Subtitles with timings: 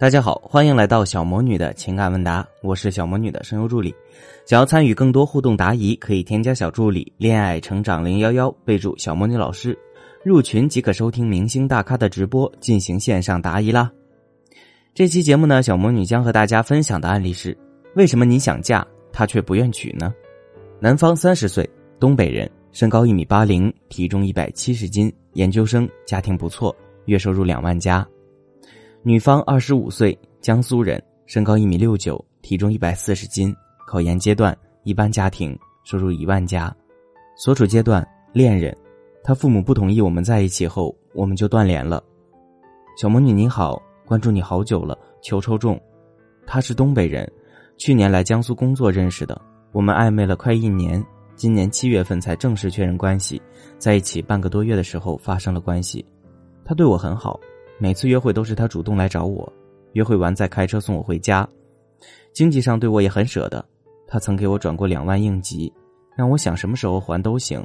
[0.00, 3.92] 大家好，欢迎来到小魔女的情感问答，我是小魔女的声优助理。
[4.46, 9.76] 想要参与更多互动答疑，可以添加小助理“恋爱成长零幺幺”，备注“小魔女老师”，
[10.24, 13.90] 入群即可收听明星大咖的直播，进行线上答疑啦。
[14.94, 17.58] 这期节目呢，小魔女将和大家分享的案例是：
[17.96, 20.14] 为什么你想嫁他却不愿娶呢？
[20.78, 26.72] 男方三十岁，东北人，身高一米八零，体重一百七十斤，研究生，家庭不错，
[27.06, 28.06] 月收入两万加。
[29.04, 33.54] 女方二十五岁，江苏人，身高一米六九，体重一百四十斤，
[33.86, 36.74] 考研阶段，一般家庭，收入一万加，
[37.36, 38.76] 所处阶段恋人，
[39.22, 42.02] 他父母不同意我们在一起后，我们就断联了。
[42.96, 45.80] 小魔女你好，关注你好久了，求抽中。
[46.44, 47.30] 他是东北人，
[47.76, 51.02] 去年来江苏工作认识的，我们暧昧了快一年，
[51.36, 53.40] 今年七月份才正式确认关系，
[53.78, 56.04] 在一起半个多月的时候发生了关系，
[56.64, 57.38] 他对我很好。
[57.78, 59.50] 每次约会都是他主动来找我，
[59.92, 61.48] 约会完再开车送我回家，
[62.32, 63.64] 经济上对我也很舍得。
[64.06, 65.72] 他曾给我转过两万应急，
[66.16, 67.64] 让我想什么时候还都行。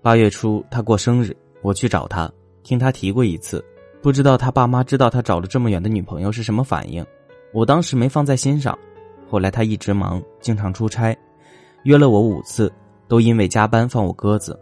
[0.00, 3.64] 八月初他过生日，我去找他，听他提过一次，
[4.00, 7.04] 不知道他爸妈知道他找了这么远的女朋友是什么反应。
[7.52, 8.78] 我当时没放在心上，
[9.28, 11.16] 后来他一直忙，经常出差，
[11.82, 12.72] 约了我五次，
[13.08, 14.58] 都因为加班放我鸽子。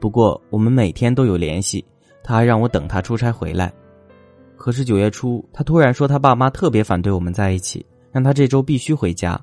[0.00, 1.84] 不过我们每天都有联系，
[2.22, 3.72] 他还让我等他出差回来。
[4.56, 9.38] 可是九月初，他突然说他爸妈特别反对我们在一起，让他这周必须回家，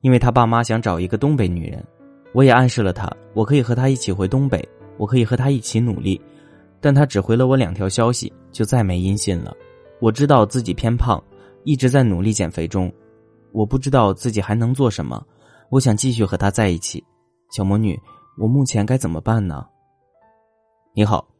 [0.00, 1.84] 因为他爸妈想找一个东北女人。
[2.32, 4.66] 我也暗示了他，我可以和他一起回东北，
[4.98, 6.20] 我可以和他一起努力，
[6.80, 9.56] 但他只回了我两条消息，就再没音信了。
[10.00, 11.22] 我知道自己偏胖，
[11.64, 12.92] 一直在努力减肥中，
[13.52, 15.24] 我不知道自己还能做什么。
[15.70, 17.02] 我想继续和他在一起，
[17.50, 17.98] 小魔女，
[18.38, 19.64] 我目前该怎么办呢？
[20.94, 21.35] 你好。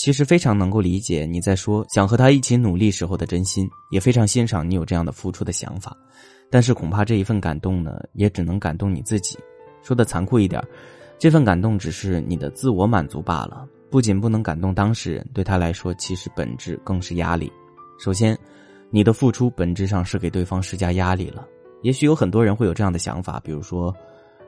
[0.00, 5.94] 其实非常能够理解你在说想和他一起努力时候的真心，也非常欣赏你有这样的付出的想法，
[6.48, 9.38] 但是恐怕这一份感动呢，也只能感动你自己。
[9.82, 10.58] 说的残酷一点，
[11.18, 17.52] 这份感动只是你的自我满足罢了，不仅不能感动当事人，对他来说，其实本质更是压力。
[18.02, 18.34] 首先，
[18.88, 21.46] 你的付出本质上是给对方施加压力了。
[21.82, 23.94] 也许有很多人会有这样的想法，比如说，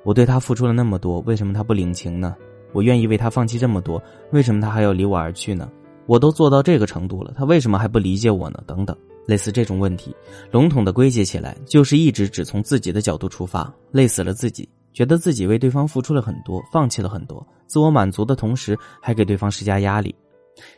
[0.02, 2.34] 我对他付出了那么多，为什么他不领情呢？
[2.72, 4.02] 我愿意为他放弃这么多，
[4.32, 5.70] 为什么他还要离我而去呢？
[6.06, 8.62] 我都做到这个程度了，他为什么还不理解我呢？
[8.66, 8.96] 等等，
[9.26, 10.14] 类似这种问题，
[10.50, 20.14] 笼统的归结起来，就是一直只从自己的角度出发，累死了自己，觉得自己为对方付出了很多，放弃了很多，自我满足的同时还给对方施加压力，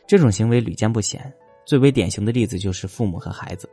[0.07, 1.19] 这种行为屡见不鲜。
[1.65, 3.67] 最为典型的例子就是父母和孩子，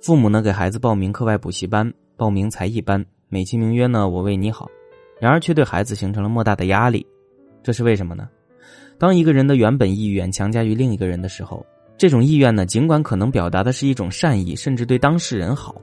[0.00, 4.66] 父母呢给孩子报名课外补习班，报名才艺班，美其名曰呢我为你好，
[5.20, 7.06] 然而却对孩子形成了莫大的压力。
[7.64, 8.28] 这是为什么呢？
[8.98, 11.64] 当一个人的原本意愿强加于另一个人的时候，
[11.96, 15.74] 这种意愿呢，尽管可能表达的是一种善意，甚至对当事人好，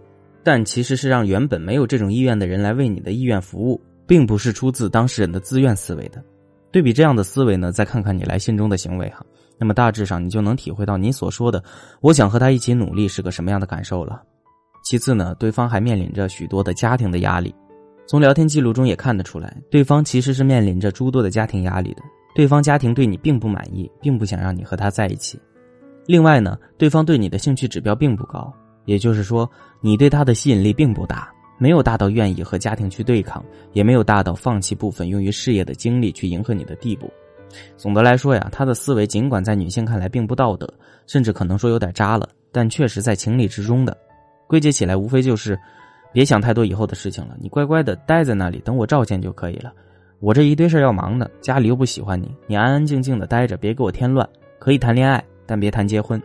[0.43, 6.23] 但其实是让原本没有这种意愿的人来为你的意愿服务，并不是出自当事人的自愿思维的。
[6.71, 9.25] 对比这样的思维呢，再看看你来信中的行为哈，
[9.57, 11.61] 那么大致上你就能体会到你所说的
[11.99, 14.21] “我想和他一起努力”是个什么样的感受了。
[14.83, 17.53] 其次呢，对方还面临着许多的家庭的压力。
[18.11, 22.01] 从聊天记录中也看得出来，对方其实是面临着诸多的家庭压力的。
[22.35, 25.39] 对方家庭对你并不满意，并不想让你和他在一起。
[26.07, 37.09] 另外呢，对方对你的兴趣指标并不高，也就是说，你对他的吸引力并不大，没有大到愿意和家庭去对抗，也没有大到放弃部分用于事业的精力去迎合你的地步。
[37.77, 40.67] 总的来说呀，他的思维尽管在女性看来并不道德，
[41.07, 43.97] 甚至可能说有点渣了，但确实在情理之中的。
[44.49, 45.57] 归结起来，无非就是。
[46.11, 49.71] 别想太多以后的事情了，你乖乖的待在那里，等我召见就可以了。
[50.19, 54.27] 我这一堆事要忙的，家里又不喜欢你，你安安静静的待着，别给我添乱。
[54.59, 56.21] 可以谈恋爱，但别谈结婚。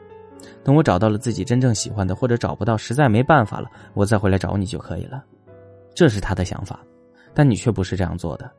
[0.63, 5.25] 等我找到了自己真正喜欢的，或者找不到，实在没办法了，我再回来找你就可以了。
[5.95, 6.81] 这是他的想法，
[7.33, 8.51] 但你却不是这样做的。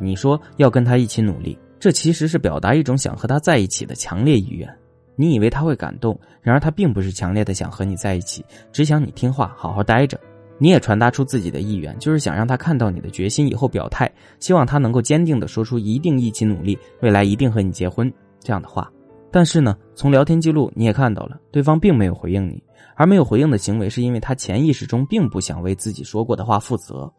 [0.00, 4.68] 你说要跟他一起努力，这其实是表达一种想和他在一起的强烈意愿。
[5.14, 10.18] 你以为他会感动，然而他并不是强烈的想和你在一起，只想你听话，好好待着。
[10.62, 14.08] 你也传达出自己的意愿，就是想让他看到你的决心，以后表态，
[14.38, 18.88] 希望他能够坚定的说出“一定一起努力，未来一定和你结婚”这样的话。
[19.32, 22.62] 但是呢，从聊天记录你也看到了，对方并没有回应你，
[22.94, 27.10] 而没有回应的行为是因为他潜意识中并不想为自己说过的话负责，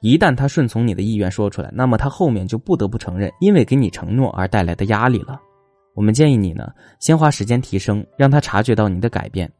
[0.00, 5.38] 一旦他顺从你的意愿说出来，那么他后面就不得不承认，因为给你承诺而带来的压力了。
[5.94, 9.50] 我们建议你呢，先花时间提升，让他察觉到你的改变。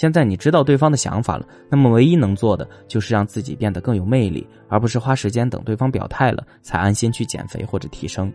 [0.00, 8.32] 现在你知道对方的想法了，那么唯一能做的就是让自己变得更有魅力，而不是花时间等对方表态了才安心去减肥或者提升。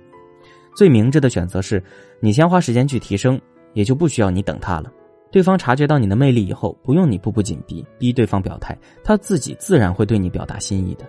[0.75, 1.83] 最明智的选择是，
[2.19, 3.41] 你先花时间去提升，
[3.73, 4.93] 也就不需要你等他了。
[5.31, 11.05] 对方察觉到你的魅力以后，不用你步步紧逼，逼对方表态，他自己自然会对你表达心意的。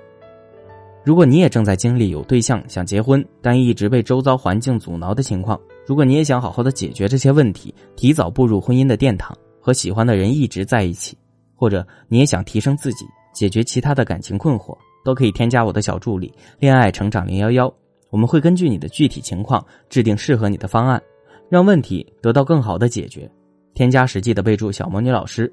[1.05, 11.19] 如果你也正在经历有对象想结婚，但一直被周遭环境阻挠的情况，如果你也想好好的解决这些问题，提早步入婚姻的殿堂，和喜欢的人一直在一起，
[11.57, 13.05] 或者你也想提升自己，
[13.35, 17.75] 解决其他的感情困惑，都可以添加我的小助理“恋爱成长零幺幺”，
[18.11, 21.03] 我们会根据你的具体情况制定适合你的方案，
[21.49, 23.29] 让问题得到更好的解决。
[23.75, 25.53] 添加实际的备注“小魔女老师”，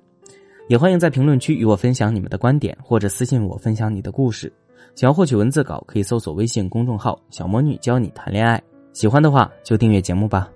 [0.70, 4.54] 也欢迎在评论区与我分享你们的观点，或者私信我分享你的故事。
[4.94, 8.62] 想要获取文字稿，可以搜索微信公众号“小魔女教你谈恋爱”。
[8.94, 10.48] 喜欢的话就订阅节目吧，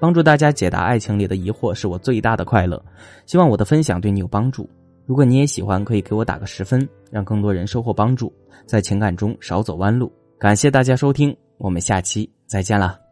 [0.00, 2.82] 帮助大家解答爱情里的疑惑是我最大的快乐。
[3.26, 4.68] 希望我的分享对你有帮助。
[5.06, 8.32] 如果你也喜欢，可以给我打个十分，让更多人收获帮助，
[8.64, 10.10] 在情感中少走弯路。
[10.38, 13.09] 感谢大家收听，我们下期再见了。